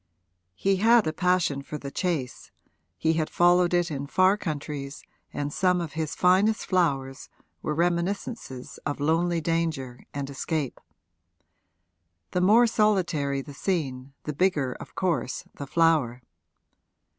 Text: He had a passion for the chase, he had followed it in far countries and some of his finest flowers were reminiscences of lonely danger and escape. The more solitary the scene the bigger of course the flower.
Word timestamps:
He 0.55 0.77
had 0.77 1.05
a 1.05 1.13
passion 1.13 1.61
for 1.61 1.77
the 1.77 1.91
chase, 1.91 2.49
he 2.97 3.13
had 3.13 3.29
followed 3.29 3.71
it 3.71 3.91
in 3.91 4.07
far 4.07 4.35
countries 4.35 5.03
and 5.31 5.53
some 5.53 5.79
of 5.79 5.93
his 5.93 6.15
finest 6.15 6.65
flowers 6.65 7.29
were 7.61 7.75
reminiscences 7.75 8.79
of 8.83 8.99
lonely 8.99 9.41
danger 9.41 10.03
and 10.11 10.27
escape. 10.27 10.81
The 12.31 12.41
more 12.41 12.65
solitary 12.65 13.43
the 13.43 13.53
scene 13.53 14.13
the 14.23 14.33
bigger 14.33 14.73
of 14.79 14.95
course 14.95 15.45
the 15.53 15.67
flower. 15.67 16.23